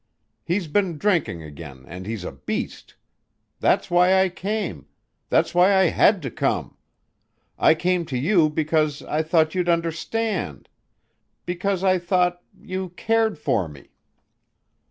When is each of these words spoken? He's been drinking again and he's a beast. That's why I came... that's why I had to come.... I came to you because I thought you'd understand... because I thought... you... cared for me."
He's 0.43 0.67
been 0.67 0.97
drinking 0.97 1.43
again 1.43 1.85
and 1.87 2.07
he's 2.07 2.23
a 2.23 2.31
beast. 2.31 2.95
That's 3.59 3.91
why 3.91 4.19
I 4.19 4.29
came... 4.29 4.87
that's 5.29 5.53
why 5.53 5.75
I 5.75 5.89
had 5.91 6.23
to 6.23 6.31
come.... 6.31 6.75
I 7.59 7.75
came 7.75 8.05
to 8.07 8.17
you 8.17 8.49
because 8.49 9.03
I 9.03 9.21
thought 9.21 9.53
you'd 9.53 9.69
understand... 9.69 10.69
because 11.45 11.83
I 11.83 11.99
thought... 11.99 12.41
you... 12.59 12.89
cared 12.95 13.37
for 13.37 13.67
me." 13.67 13.91